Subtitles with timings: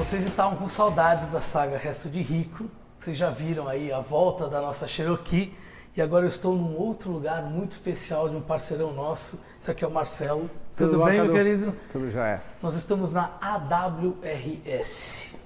[0.00, 2.64] Vocês estavam com saudades da saga Resto de Rico.
[2.98, 5.54] Vocês já viram aí a volta da nossa Cherokee.
[5.94, 9.38] E agora eu estou num outro lugar muito especial de um parceirão nosso.
[9.60, 10.48] Esse aqui é o Marcelo.
[10.74, 11.76] Tudo, Tudo bom, bem, meu querido?
[11.92, 12.40] Tudo já é.
[12.62, 15.36] Nós estamos na AWRS.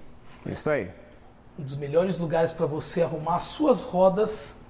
[0.46, 0.88] Isso aí.
[1.58, 4.62] Um dos melhores lugares para você arrumar as suas rodas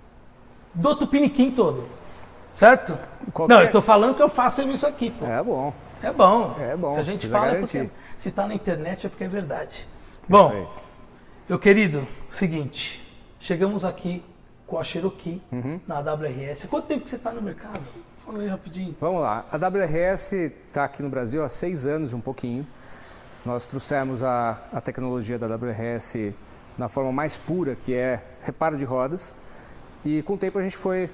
[0.73, 1.87] do Tupiniquim todo.
[2.55, 2.97] Certo?
[3.35, 5.27] Qualquer- Não, eu estou falando que eu faço serviço aqui, pô.
[5.27, 5.75] É bom.
[6.05, 6.57] É bom.
[6.61, 7.79] É bom, Se a gente fala é garantir.
[7.79, 9.77] porque se está na internet é porque é verdade.
[9.77, 9.87] Isso
[10.29, 10.71] Bom,
[11.49, 13.03] meu querido, seguinte,
[13.41, 14.23] chegamos aqui
[14.67, 15.81] com a Cherokee Uhum.
[15.87, 16.67] na AWRS.
[16.69, 17.81] Quanto tempo que você está no mercado?
[18.25, 18.97] Fala aí rapidinho.
[19.01, 19.45] Vamos lá.
[19.53, 20.33] A WRS
[20.69, 22.67] está aqui no Brasil há seis anos um pouquinho.
[23.45, 26.33] Nós trouxemos a, a tecnologia da WRS
[26.79, 29.35] na forma mais pura, que é reparo de rodas.
[30.03, 31.11] E com o tempo a gente foi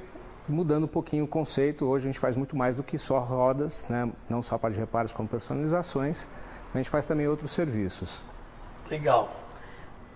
[0.50, 1.86] mudando um pouquinho o conceito.
[1.86, 4.10] Hoje a gente faz muito mais do que só rodas, né?
[4.28, 6.28] não só para de reparos, como personalizações.
[6.74, 8.22] A gente faz também outros serviços.
[8.90, 9.30] Legal.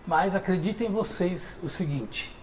[0.06, 2.34] Mas acreditem vocês o seguinte: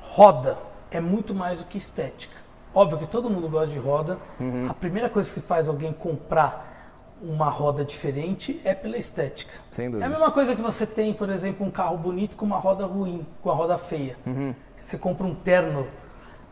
[0.00, 0.58] roda
[0.90, 2.36] é muito mais do que estética.
[2.74, 4.18] Óbvio que todo mundo gosta de roda.
[4.40, 4.66] Uhum.
[4.68, 6.72] A primeira coisa que faz alguém comprar
[7.22, 9.52] uma roda diferente é pela estética.
[9.70, 10.08] Sem É a dúvida.
[10.08, 13.48] mesma coisa que você tem, por exemplo, um carro bonito com uma roda ruim, com
[13.48, 14.16] uma roda feia.
[14.82, 15.86] Você compra um terno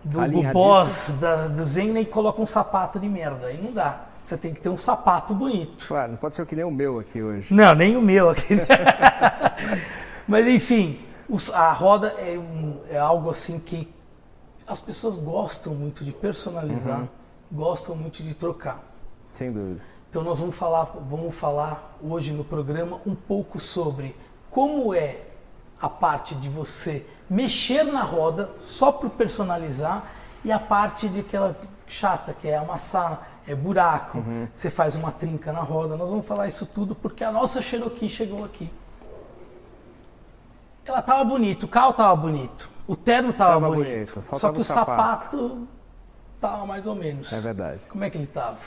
[0.05, 0.43] do, do.
[0.53, 3.47] Boss, da, do Zen e coloca um sapato de merda.
[3.47, 4.07] Aí não dá.
[4.27, 5.87] Você tem que ter um sapato bonito.
[5.87, 7.53] Claro, não pode ser que nem o meu aqui hoje.
[7.53, 8.57] Não, nem o meu aqui.
[10.27, 11.01] Mas enfim,
[11.53, 13.93] a roda é, um- é algo assim que
[14.67, 17.07] as pessoas gostam muito de personalizar,
[17.51, 18.81] gostam muito de trocar.
[19.33, 19.81] Sem dúvida.
[20.09, 24.15] Então nós vamos falar, vamos falar hoje no programa um pouco sobre
[24.51, 25.17] como é
[25.81, 30.05] a parte de você mexer na roda só para personalizar
[30.45, 35.51] e a parte de aquela chata que é amassar, é buraco, você faz uma trinca
[35.51, 35.97] na roda.
[35.97, 38.71] Nós vamos falar isso tudo porque a nossa Cherokee chegou aqui.
[40.85, 44.59] Ela tava bonita, o carro tava bonito, o terno tava, Tava bonito, bonito, só que
[44.59, 45.67] o o sapato
[46.41, 47.33] tava mais ou menos.
[47.33, 47.81] É verdade.
[47.89, 48.59] Como é que ele tava?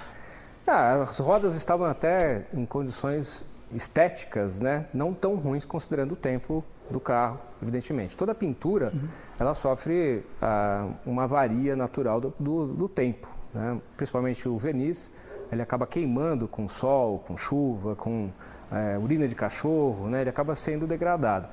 [0.66, 4.88] Ah, as rodas estavam até em condições estéticas, né?
[4.94, 8.16] Não tão ruins considerando o tempo do carro, evidentemente.
[8.16, 8.94] Toda pintura,
[9.40, 13.80] ela sofre ah, uma avaria natural do, do- do tempo, né?
[13.98, 15.12] Principalmente o verniz,
[15.52, 18.30] ele acaba queimando com sol, com chuva, com
[18.72, 20.22] eh, urina de cachorro, né?
[20.22, 21.48] Ele acaba sendo degradado.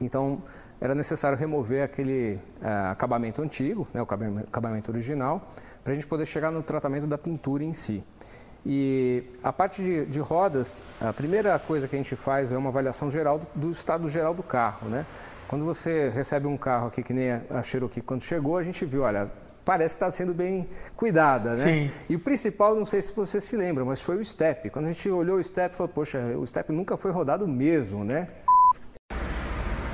[0.00, 0.42] Então,
[0.80, 5.48] era necessário remover aquele ah, acabamento antigo, né, o acabam- acabamento original,
[5.82, 8.02] para a gente poder chegar no tratamento da pintura em si.
[8.68, 12.68] E a parte de, de rodas, a primeira coisa que a gente faz é uma
[12.68, 15.06] avaliação geral do, do estado geral do carro, né?
[15.46, 19.02] Quando você recebe um carro aqui, que nem a Cherokee, quando chegou, a gente viu,
[19.02, 19.30] olha,
[19.64, 21.64] parece que está sendo bem cuidada, né?
[21.64, 21.90] Sim.
[22.08, 24.68] E o principal, não sei se você se lembra, mas foi o step.
[24.70, 28.26] Quando a gente olhou o step, falou, poxa, o step nunca foi rodado mesmo, né?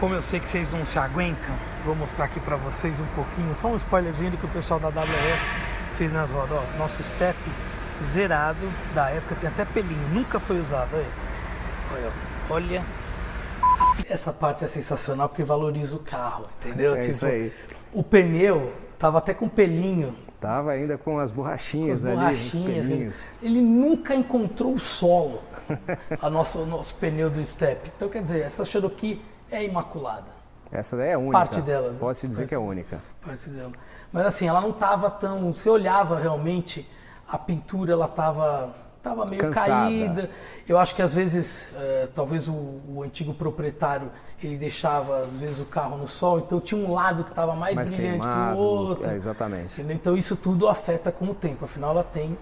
[0.01, 1.55] Como eu sei que vocês não se aguentam,
[1.85, 4.89] vou mostrar aqui pra vocês um pouquinho, só um spoilerzinho do que o pessoal da
[4.89, 5.53] AWS
[5.93, 6.57] fez nas rodas.
[6.57, 7.37] Ó, nosso step
[8.03, 10.95] zerado da época, tem até pelinho, nunca foi usado.
[11.93, 12.13] Olha,
[12.51, 12.85] olha.
[14.09, 16.95] Essa parte é sensacional porque valoriza o carro, entendeu?
[16.95, 17.53] Tipo, É isso aí.
[17.93, 22.55] O pneu tava até com pelinho, Tava ainda com as borrachinhas as ali, borrachinhas.
[22.55, 23.29] os pelinhos.
[23.41, 25.41] Ele nunca encontrou o solo,
[26.21, 27.93] a nosso, o nosso pneu do step.
[27.95, 30.27] Então, quer dizer, essa Cherokee é imaculada.
[30.73, 31.39] Essa daí é única.
[31.39, 31.99] Parte delas, né?
[32.01, 32.99] Posso te dizer que é única.
[33.25, 33.71] parte dela.
[34.13, 35.55] Mas assim, ela não estava tão.
[35.55, 36.91] Você olhava realmente,
[37.33, 39.67] a pintura ela estava tava meio Cansada.
[39.67, 40.31] caída.
[40.69, 45.59] Eu acho que às vezes, eh, talvez o, o antigo proprietário ele deixava às vezes
[45.59, 48.59] o carro no sol, então tinha um lado que estava mais, Mais brilhante que queimado.
[48.59, 49.11] o outro.
[49.11, 49.73] É, exatamente.
[49.73, 49.97] entendeu?
[49.97, 51.65] Então isso tudo afeta com o tempo.
[51.65, 52.37] Afinal, ela tem,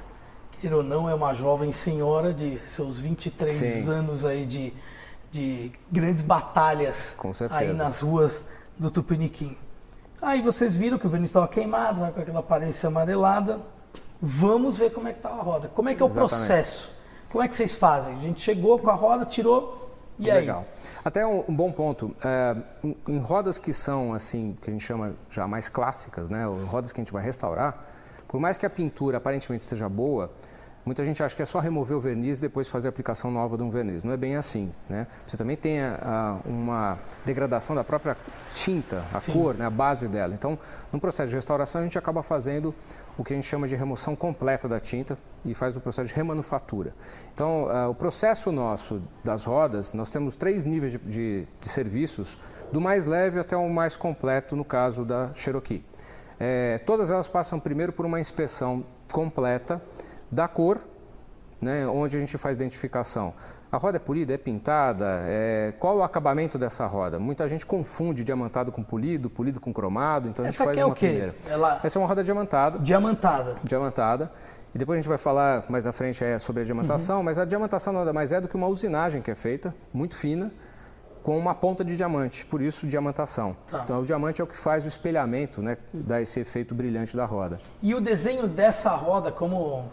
[0.60, 3.90] queira ou não, é uma jovem senhora de seus 23 Sim.
[3.90, 4.74] anos aí de,
[5.30, 7.16] de grandes batalhas
[7.50, 8.44] aí nas ruas
[8.78, 9.56] do Tupiniquim.
[10.20, 13.60] Aí vocês viram que o verniz estava queimado, né, com aquela aparência amarelada.
[14.20, 15.68] Vamos ver como é que estava a roda.
[15.68, 16.30] Como é que é o Exatamente.
[16.30, 16.90] processo?
[17.30, 18.16] Como é que vocês fazem?
[18.16, 20.40] A gente chegou com a roda, tirou, e aí?
[20.40, 20.66] Legal.
[21.02, 22.14] Até um, um bom ponto.
[22.22, 26.46] é, em, em rodas que são assim, que a gente chama já mais clássicas, né?
[26.46, 27.86] ou Rodas que a gente vai restaurar,
[28.28, 30.30] por mais que a pintura aparentemente esteja boa,
[30.84, 33.56] muita gente acha que é só remover o verniz e depois fazer a aplicação nova
[33.56, 34.02] de um verniz.
[34.02, 35.06] Não é bem assim, né?
[35.26, 35.98] Você também tem a-
[36.44, 38.16] a- uma degradação da própria
[38.54, 39.66] tinta, a cor, né?
[39.66, 40.34] a base dela.
[40.34, 40.58] Então,
[40.92, 42.74] no processo de restauração, a gente acaba fazendo
[43.18, 46.14] o que a gente chama de remoção completa da tinta e faz o processo de
[46.14, 46.94] remanufatura.
[47.34, 52.38] Então, ah, o processo nosso das rodas, nós temos três níveis de, de- de serviços,
[52.72, 55.84] do mais leve até o mais completo, no caso da Cherokee.
[56.38, 58.82] Eh, todas elas passam primeiro por uma inspeção
[59.12, 59.82] completa
[60.30, 60.80] da cor,
[61.60, 63.34] né, onde a gente faz identificação
[63.72, 65.20] A roda é polida, é pintada?
[65.26, 65.72] É...
[65.78, 67.18] Qual o acabamento dessa roda?
[67.20, 70.84] Muita gente confunde diamantado com polido, polido com cromado, então a gente Essa faz é
[70.84, 71.06] uma o quê?
[71.08, 71.34] primeira.
[71.48, 71.80] Ela...
[71.82, 72.78] Essa é uma roda diamantada.
[72.80, 73.56] Diamantada.
[73.62, 74.32] Diamantada.
[74.74, 77.22] E depois a gente vai falar mais à frente é, sobre a diamantação, Uhum.
[77.24, 80.50] mas a diamantação nada mais é do que uma usinagem que é feita, muito fina,
[81.22, 83.54] com uma ponta de diamante, por isso diamantação.
[83.68, 83.82] Tá.
[83.84, 87.24] Então o diamante é o que faz o espelhamento, né, dá esse efeito brilhante da
[87.26, 87.58] roda.
[87.82, 89.84] E o desenho dessa roda, como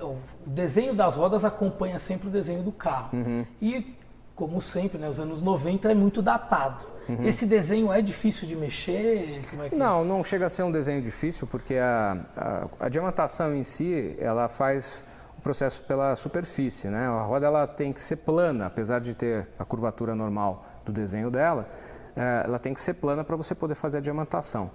[0.00, 0.16] o
[0.46, 3.10] desenho das rodas acompanha sempre o desenho do carro.
[3.12, 3.46] Uhum.
[3.60, 3.94] E,
[4.34, 6.86] como sempre, né, os anos 90 é muito datado.
[7.08, 7.24] Uhum.
[7.24, 9.42] Esse desenho é difícil de mexer?
[9.72, 9.74] É.
[9.74, 14.14] Não, não chega a ser um desenho difícil, porque a, a, a diamantação em si,
[14.18, 15.04] ela faz
[15.38, 17.06] o processo pela superfície, né?
[17.06, 21.30] A roda ela tem que ser plana, apesar de ter a curvatura normal do desenho
[21.30, 21.68] dela,
[22.16, 24.70] eh, ela tem que ser plana para você poder fazer a diamantação.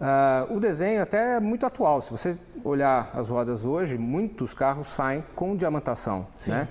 [0.00, 2.00] Ah, o desenho até é muito atual.
[2.00, 6.68] Se você olhar as rodas hoje, muitos carros saem com diamantação, né?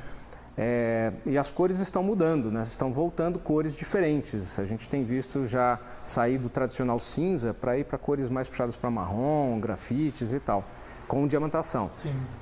[0.62, 2.64] É, e as cores estão mudando, né?
[2.64, 4.60] estão voltando cores diferentes.
[4.60, 8.76] A gente tem visto já sair do tradicional cinza para ir para cores mais puxadas
[8.76, 10.66] para marrom, grafites e tal,
[11.08, 11.90] com diamantação.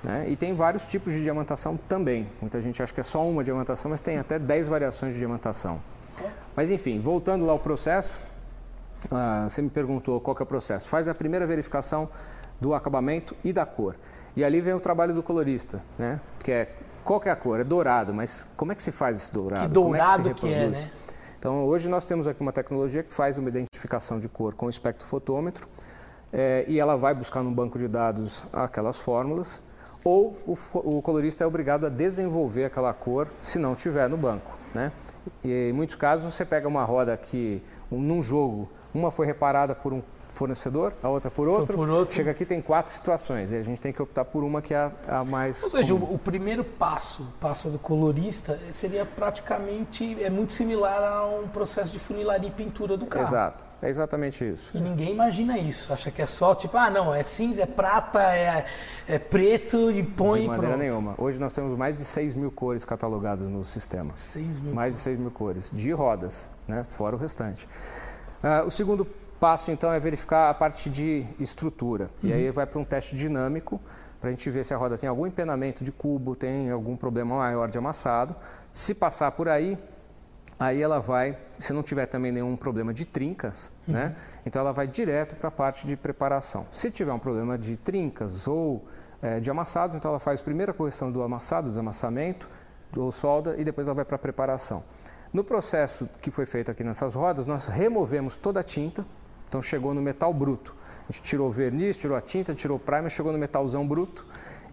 [0.04, 0.32] Né?
[0.32, 2.28] E tem vários tipos de diamantação também.
[2.42, 5.80] Muita gente acha que é só uma diamantação, mas tem até 10 variações de diamantação.
[6.56, 8.20] Mas enfim, voltando lá ao processo,
[9.12, 10.88] ah, você me perguntou qual que é o processo.
[10.88, 12.10] Faz a primeira verificação
[12.60, 13.96] do acabamento e da cor.
[14.36, 16.20] E ali vem o trabalho do colorista, né?
[16.44, 17.60] Que é qual que é a cor?
[17.60, 19.70] É dourado, mas como é que se faz esse dourado?
[19.70, 20.92] Que Como é dourado se que é, né?
[21.40, 25.68] Então hoje nós temos aqui uma tecnologia que faz uma identificação de cor com espectrofotômetro
[26.34, 29.62] eh, e ela vai buscar no banco de dados aquelas fórmulas
[30.04, 34.58] ou o, o colorista é obrigado a desenvolver aquela cor se não tiver no banco,
[34.74, 34.92] né?
[35.44, 39.76] E em muitos casos você pega uma roda que um- num jogo uma foi reparada
[39.76, 40.02] por um
[40.38, 42.16] fornecedor, a outra por outro, por outro.
[42.16, 44.78] chega aqui tem quatro situações e a gente tem que optar por uma que é
[44.78, 50.24] a, a mais Ou seja, o, o primeiro passo, o passo do colorista, seria praticamente,
[50.24, 53.26] é muito similar a um processo de funilaria e pintura do carro.
[53.26, 54.78] Exato, é exatamente isso.
[54.78, 55.92] E ninguém imagina isso.
[55.92, 58.66] Acha que é só tipo, ah, não, é cinza, é prata, é,
[59.08, 60.80] é preto e põe de maneira pronto.
[60.80, 61.16] nenhuma.
[61.18, 64.14] Hoje nós temos mais de 6 mil cores catalogadas no sistema.
[64.16, 64.74] 6 mil.
[64.74, 66.86] Mais de 6 mil cores, de rodas, né?
[66.90, 67.68] fora o restante.
[68.44, 69.08] Ah, o segundo
[69.40, 72.10] passo, então, é verificar a parte de estrutura.
[72.24, 73.80] E aí vai para um teste dinâmico,
[74.20, 77.38] para a gente ver se a roda tem algum empenamento de cubo, tem algum problema
[77.38, 78.36] maior de amassado.
[78.72, 79.78] Se passar por aí,
[80.60, 84.16] aí ela vai, se não tiver também nenhum problema de trincas, né?
[84.46, 86.66] Então ela vai direto para a parte de preparação.
[86.72, 88.86] Se tiver um problema de trincas ou
[89.22, 92.50] eh, de amassados, então ela faz primeiro a correção do amassado, desamassamento,
[92.92, 94.84] do solda e depois ela vai para a preparação.
[95.32, 99.06] No processo que foi feito aqui nessas rodas, nós removemos toda a tinta,
[99.48, 100.76] então chegou no metal bruto.
[101.10, 104.26] A gente tirou o verniz, tirou a tinta, tirou o primer, chegou no metalzão bruto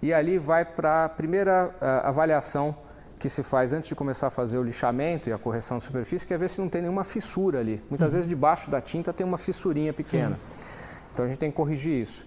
[0.03, 2.77] e ali vai para a primeira ah, avaliação
[3.19, 6.27] que se faz antes de começar a fazer o lixamento e a correção de superfície,
[6.27, 7.83] que é ver se não tem nenhuma fissura ali.
[7.89, 10.39] Muitas vezes debaixo da tinta tem uma fissurinha pequena.
[11.13, 12.27] Então a gente tem que corrigir isso.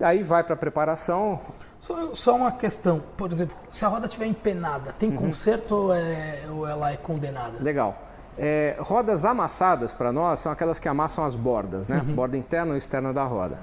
[0.00, 1.40] Aí vai para a preparação,
[1.80, 5.16] Só, só uma questão, por exemplo, se a roda estiver empenada, tem Uhum.
[5.16, 7.62] conserto ou, é- ou ela é condenada?
[7.62, 7.96] Legal.
[8.38, 12.00] É, rodas amassadas para nós são aquelas que amassam as bordas, né?
[12.00, 13.58] Borda interna ou externa da roda.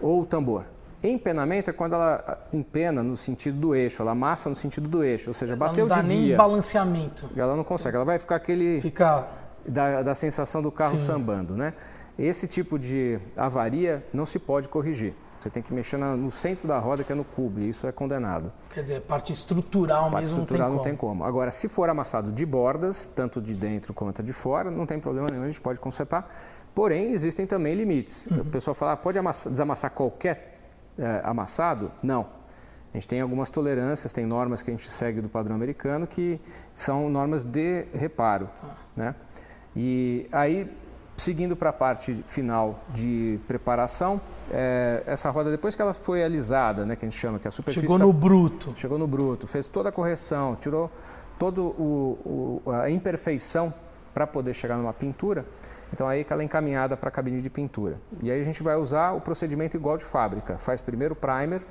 [0.00, 0.64] Ou o tambor.
[1.02, 5.30] Empenamento é quando ela empena no sentido do eixo, ela amassa no sentido do eixo,
[5.30, 6.36] ou seja, Ela bateu não dá de nem guia.
[6.36, 7.30] balanceamento.
[7.34, 9.26] Ela não consegue, ela vai ficar aquele Fica
[9.66, 11.06] da, da sensação do carro Sim.
[11.06, 11.72] sambando, né?
[12.18, 15.14] Esse tipo de avaria não se pode corrigir.
[15.40, 17.86] Você tem que mexer na- no centro da roda, que é no cubo, e isso
[17.86, 18.52] é condenado.
[18.74, 21.12] Quer dizer, parte estrutural parte mesmo estrutural não não tem tem como.
[21.12, 21.24] como.
[21.24, 25.28] Agora, se for amassado de bordas, tanto de dentro quanto de fora, não tem problema
[25.30, 26.30] nenhum, a gente pode consertar.
[26.74, 28.26] Porém, existem também limites.
[28.26, 28.40] Uhum.
[28.42, 30.58] O pessoal fala, ah, pode amassa- desamassar qualquer
[30.98, 31.90] eh, amassado?
[32.02, 32.26] Não.
[32.92, 36.38] A gente tem algumas tolerâncias, tem normas que a gente segue do padrão americano que
[36.74, 38.48] são normas de reparo.
[38.60, 38.68] Tá.
[38.96, 39.14] Né?
[39.74, 40.70] E aí,
[41.20, 46.84] seguindo para a parte final de preparação, eh, essa roda, depois que ela foi alisada,
[46.86, 48.68] né, que a gente chama, que a superfície Chegou tá- no bruto.
[48.76, 50.90] chegou no bruto, fez toda a correção, tirou
[51.38, 51.60] toda
[52.82, 53.72] a imperfeição
[54.12, 55.44] para poder chegar numa pintura,
[55.92, 57.96] então aí que ela é encaminhada para a cabine de pintura.
[58.22, 60.58] E aí a gente vai usar o procedimento igual de fábrica.
[60.58, 61.62] Faz primeiro o primer,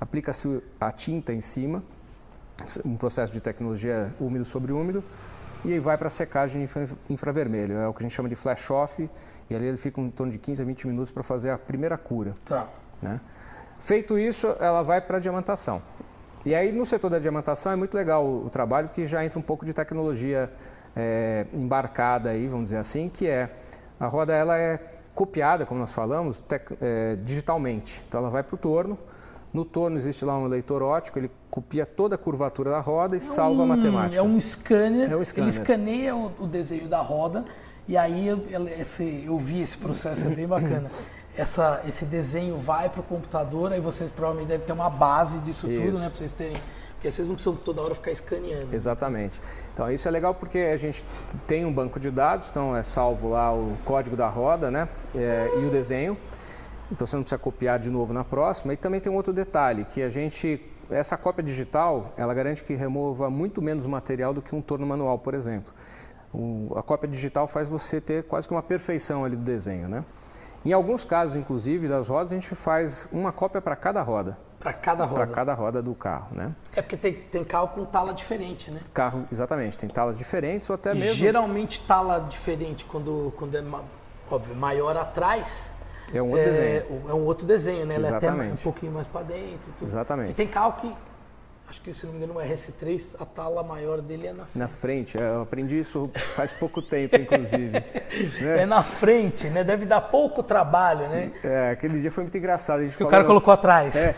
[0.00, 1.82] aplica-se a tinta em cima,
[2.84, 5.02] um processo de tecnologia úmido sobre úmido,
[5.64, 7.78] e aí vai para a secagem infra- infravermelho.
[7.78, 9.08] É o que a gente chama de flash off,
[9.48, 11.96] e ali ele fica em torno de 15 a 20 minutos para fazer a primeira
[11.96, 12.34] cura.
[12.44, 12.68] Tá.
[13.00, 13.20] Né?
[13.78, 15.82] Feito isso, ela vai para a diamantação.
[16.44, 19.38] E aí, no setor da diamantação, é muito legal o, o trabalho, que já entra
[19.38, 20.50] um pouco de tecnologia
[20.96, 23.50] é, embarcada aí, vamos dizer assim, que é
[24.00, 24.80] a roda ela é
[25.14, 26.42] copiada, como nós falamos,
[26.80, 28.02] é, digitalmente.
[28.08, 28.98] Então, ela vai para o torno,
[29.52, 33.20] No torno existe lá um leitor óptico, ele copia toda a curvatura da roda e
[33.20, 34.16] salva a matemática.
[34.16, 35.44] É um scanner, É um scanner.
[35.44, 37.44] ele escaneia o, o desenho da roda
[37.86, 38.40] e aí eu,
[38.78, 40.88] esse, eu vi esse processo, é bem bacana.
[41.34, 45.66] Essa, esse desenho vai para o computador, aí vocês provavelmente devem ter uma base disso
[45.66, 46.02] tudo, Isso.
[46.02, 46.10] né?
[46.10, 46.52] Para vocês terem.
[46.92, 48.68] Porque vocês não precisam toda hora ficar escaneando.
[48.70, 49.40] Exatamente.
[49.72, 51.02] Então isso é legal porque a gente
[51.46, 54.86] tem um banco de dados, então é salvo lá o código da roda, né?
[55.14, 56.18] É, e o desenho.
[56.92, 58.74] Então você não precisa copiar de novo na próxima.
[58.74, 62.74] E também tem um outro detalhe que a gente essa cópia digital ela garante que
[62.74, 65.72] remova muito menos material do que um torno manual, por exemplo.
[66.34, 70.04] O- a cópia digital faz você ter quase que uma perfeição ali do desenho, né?
[70.64, 74.72] Em alguns casos, inclusive, das rodas, a gente faz uma cópia para cada roda, Para
[74.72, 75.14] cada roda.
[75.14, 76.54] para cada roda do carro, né?
[76.76, 78.78] É porque tem, tem carro com tala diferente, né?
[78.94, 83.64] Carro, exatamente, tem talas diferentes ou até E mesmo Geralmente tala diferente quando, quando é
[84.30, 85.72] óbvio, maior atrás.
[86.18, 87.02] É um outro é, desenho.
[87.08, 87.94] é um outro desenho, né?
[87.96, 89.72] Ele é até um pouquinho mais para dentro.
[89.78, 89.86] Tudo.
[89.88, 90.30] Exatamente.
[90.30, 90.94] E tem carro que,
[91.68, 94.58] acho que se não me engano, o RS3, a tala maior dele é na frente.
[94.58, 97.72] Na frente, é, eu aprendi isso faz pouco tempo, inclusive.
[98.42, 98.66] É né?
[98.66, 99.64] na frente, né?
[99.64, 101.32] Deve dar pouco trabalho, né?
[101.42, 102.80] É, aquele dia foi muito engraçado.
[102.80, 103.96] A gente Que o falou- cara colocou atrás.
[103.96, 104.14] É,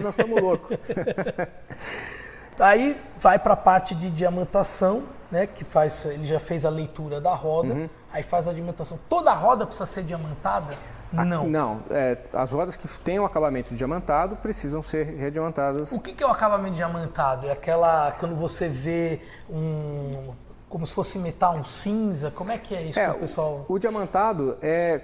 [0.00, 0.76] nós estamos loucos.
[2.58, 5.46] Aí vai para a parte de diamantação, né?
[5.46, 7.88] Que faz, ele já fez a leitura da roda, Uhum.
[8.12, 8.96] aí faz a diamantação.
[9.08, 10.72] Toda a roda precisa ser diamantada?
[11.12, 11.48] Não.
[11.48, 15.92] Não, é, as rodas que têm o acabamento diamantado precisam ser rediamantadas.
[15.92, 17.46] O que, que é o acabamento diamantado?
[17.46, 20.32] É aquela quando você vê um
[20.68, 22.32] como se fosse metal, um cinza.
[22.32, 23.64] Como é que é isso É, o pessoal?
[23.68, 25.00] O diamantado é,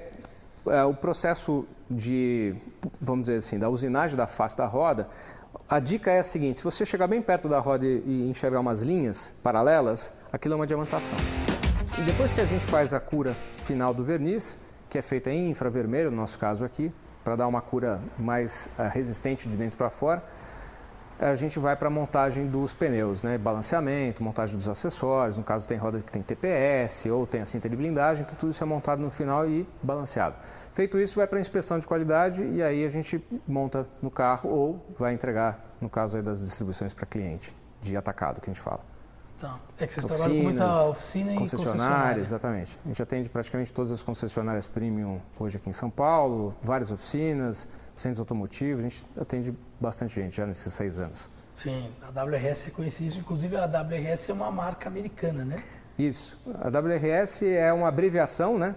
[0.67, 2.57] é o processo de,
[3.01, 5.07] vamos dizer assim, da usinagem da face da roda.
[5.69, 8.59] A dica é a seguinte: se você chegar bem perto da roda e e enxergar
[8.59, 11.17] umas linhas paralelas, aquilo é uma diamantação.
[11.97, 14.59] E depois que a gente faz a cura final do verniz,
[14.91, 16.93] que é feita em infravermelho, no nosso caso aqui,
[17.25, 20.23] para dar uma cura mais eh, resistente de dentro para fora,
[21.19, 23.37] a gente vai para a montagem dos pneus, né?
[23.37, 27.69] balanceamento, montagem dos acessórios, no caso tem roda que tem TPS ou tem a cinta
[27.69, 30.35] de blindagem, então tudo isso é montado no final e balanceado.
[30.73, 34.49] Feito isso, vai para a inspeção de qualidade e aí a gente monta no carro
[34.51, 38.90] ou vai entregar, no caso das distribuições para cliente, de atacado que a gente fala.
[39.41, 39.59] Tá.
[39.79, 42.21] É que vocês trabalham com muita Oficinas, oficina e concessionária.
[42.21, 42.79] exatamente.
[42.85, 47.67] A gente atende praticamente todas as concessionárias premium hoje aqui em São Paulo, várias oficinas,
[47.95, 51.31] centros automotivos, a gente atende bastante gente já nesses seis anos.
[51.55, 55.57] Sim, a WRS é conhecida, inclusive a WRS é uma marca americana, né?
[55.99, 56.39] Isso.
[56.61, 58.75] A WRS é uma abreviação, né?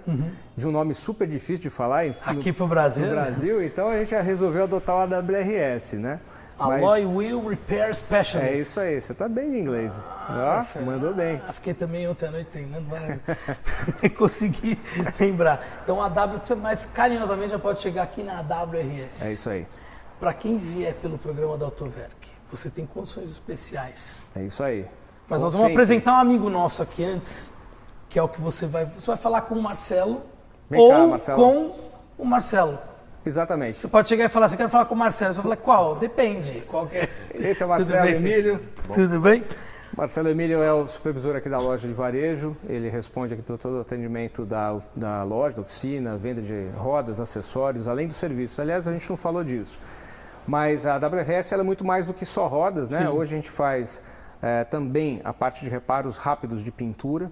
[0.56, 3.06] De um nome super difícil de falar Aqui no, pro Brasil.
[3.06, 6.20] no Brasil, então a gente já resolveu adotar o AWRS, né?
[6.58, 8.52] Alloy Wheel Repair Specialist.
[8.52, 10.06] é isso aí, você tá bem de inglês.
[10.30, 11.42] Ó, mandou bem.
[11.48, 13.20] Ah, fiquei também ontem à noite treinando, mas
[14.18, 14.80] consegui
[15.20, 15.66] lembrar.
[15.84, 19.26] Então a W, mas carinhosamente já pode chegar aqui na WRS.
[19.26, 19.68] É isso aí.
[20.20, 22.16] Para quem vier pelo programa da Autoverk,
[22.50, 24.28] você tem condições especiais.
[24.36, 24.86] É isso aí.
[25.28, 27.52] Mas nós vamos apresentar um amigo nosso aqui antes,
[28.10, 28.86] que é o que você vai.
[28.86, 30.22] Você vai falar com o Marcelo
[30.70, 31.38] Vem ou cá, Marcelo.
[31.38, 31.76] com
[32.18, 32.80] o Marcelo.
[33.26, 33.80] Exatamente.
[33.80, 35.34] Você pode chegar e falar eu quero falar com o Marcelo.
[35.34, 35.96] Você vai falar, qual?
[35.96, 36.62] Depende.
[36.68, 37.08] Qual é?
[37.34, 38.10] Esse é o Marcelo?
[38.10, 38.60] Emílio.
[38.94, 39.44] Tudo bem?
[39.96, 42.58] Marcelo Emílio é o supervisor aqui da loja de varejo.
[42.68, 47.22] Ele responde aqui pelo todo o atendimento da, da loja, da oficina, venda de rodas,
[47.22, 48.60] acessórios, além do serviço.
[48.60, 49.80] Aliás, a gente não falou disso.
[50.48, 53.02] Mas a WRS é muito mais do que só rodas, né?
[53.02, 53.08] Sim.
[53.08, 54.02] Hoje a gente faz
[54.42, 57.32] eh, também a parte de reparos rápidos de pintura,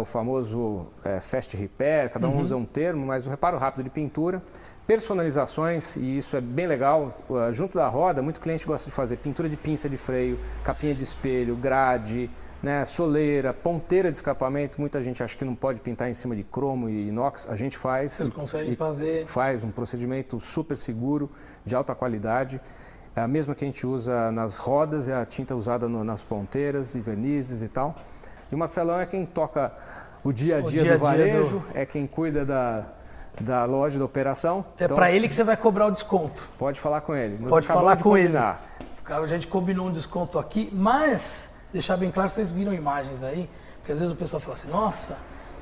[0.00, 3.90] o famoso eh, fast repair, cada um usa um termo, mas o reparo rápido de
[3.90, 4.42] pintura,
[4.86, 9.16] personalizações, e isso é bem legal, eh, junto da roda, muito cliente gosta de fazer
[9.18, 12.28] pintura de pinça de freio, capinha de espelho, grade,
[12.62, 16.42] né, soleira, ponteira de escapamento, muita gente acha que não pode pintar em cima de
[16.42, 18.12] cromo e inox, a gente faz.
[18.12, 19.26] Vocês conseguem fazer.
[19.26, 21.30] faz um procedimento super seguro,
[21.64, 22.60] de alta qualidade.
[23.14, 26.24] É a mesma que a gente usa nas rodas, é a tinta usada no- nas
[26.24, 27.94] ponteiras e vernizes e tal.
[28.50, 29.72] E o Marcelão é quem toca
[30.24, 32.84] o dia a dia, dia do dia varejo, é quem cuida da,
[33.40, 34.64] da loja, da operação.
[34.78, 36.48] É Então, para ele que você vai cobrar o desconto.
[36.58, 37.38] Pode falar com ele.
[37.46, 38.28] Pode falar com ele.
[38.28, 38.62] combinar.
[39.06, 43.92] A gente combinou um desconto aqui, mas deixar bem claro, vocês viram imagens aí, porque
[43.92, 45.16] às vezes o pessoal fala assim, nossa,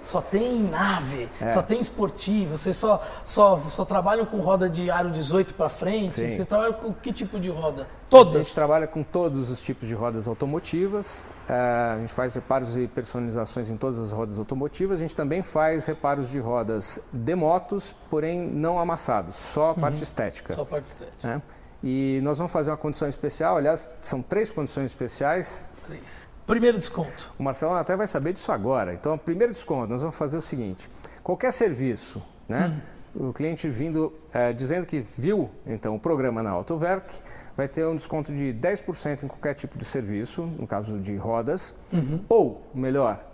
[0.07, 1.51] só tem nave, É.
[1.51, 6.13] só tem esportivo, vocês só, só, só trabalham com roda de aro 18 para frente,
[6.13, 6.29] Sim.
[6.29, 7.83] vocês trabalham com que tipo de roda?
[7.83, 8.45] A Todas.
[8.47, 11.25] gente trabalha com todos os tipos de rodas automotivas.
[11.49, 14.99] eh, a gente faz reparos e personalizações em todas as rodas automotivas.
[14.99, 20.03] A gente também faz reparos de rodas de motos, porém não amassados, só a parte
[20.03, 20.55] estética.
[20.55, 21.27] Só parte estética.
[21.29, 21.43] né?
[21.85, 23.57] E nós vamos fazer uma condição especial.
[23.59, 25.65] Aliás, são três condições especiais.
[25.87, 26.29] Três.
[26.47, 27.33] Primeiro desconto.
[27.39, 28.95] O Marcelo até vai saber disso agora.
[28.95, 30.89] Então, primeiro desconto, nós vamos fazer o seguinte:
[31.23, 32.81] qualquer serviço, né?
[33.19, 37.19] o cliente vindo é, dizendo que viu então o programa na Autoverk,
[37.57, 41.75] vai ter um desconto de 10% em qualquer tipo de serviço, no caso de rodas,
[41.93, 42.21] uhum.
[42.29, 43.25] ou melhor,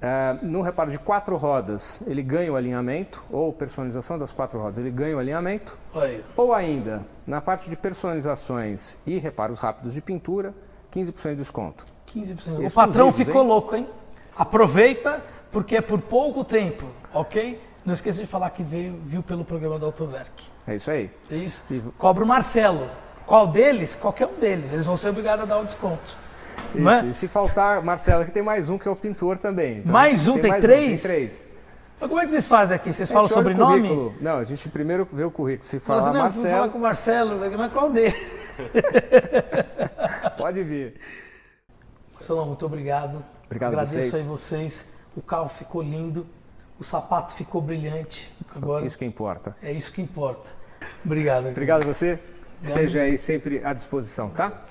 [0.00, 4.78] é, no reparo de quatro rodas, ele ganha o alinhamento, ou personalização das quatro rodas,
[4.78, 5.76] ele ganha o alinhamento.
[5.94, 6.24] Oi.
[6.36, 10.54] Ou ainda, na parte de personalizações e reparos rápidos de pintura,
[10.94, 11.84] 15% de desconto.
[12.14, 12.66] 15%.
[12.66, 13.48] O patrão ficou hein?
[13.48, 13.88] louco, hein?
[14.36, 17.60] Aproveita, porque é por pouco tempo, ok?
[17.84, 20.44] Não esqueça de falar que veio, viu pelo programa do Autoverk.
[20.66, 21.10] É isso aí.
[21.30, 21.64] É isso.
[21.70, 21.80] E...
[21.98, 22.88] Cobra o Marcelo.
[23.26, 23.96] Qual deles?
[23.96, 24.72] Qualquer um deles.
[24.72, 26.16] Eles vão ser obrigados a dar o um desconto.
[26.74, 27.06] Isso, é?
[27.06, 29.78] e se faltar, Marcelo, aqui tem mais um que é o pintor também.
[29.78, 30.84] Então, mais um, tem, tem mais três?
[30.84, 31.48] Um, tem três.
[32.00, 32.92] Mas como é que vocês fazem aqui?
[32.92, 34.12] Vocês falam sobrenome?
[34.20, 35.68] Não, a gente primeiro vê o currículo.
[35.68, 36.54] Se falar assim, não, Marcelo...
[36.56, 38.16] falar com o Marcelo, mas qual dele?
[40.42, 41.00] Pode vir.
[42.14, 43.24] Marcelo, muito obrigado.
[43.46, 44.14] Obrigado Agradeço vocês.
[44.14, 44.94] aí vocês.
[45.14, 46.26] O carro ficou lindo,
[46.80, 48.28] o sapato ficou brilhante.
[48.52, 49.56] Agora, isso que importa.
[49.62, 50.50] É isso que importa.
[51.04, 51.46] Obrigado.
[51.46, 52.18] Obrigado a você.
[52.60, 54.64] Esteja aí sempre à disposição, tá?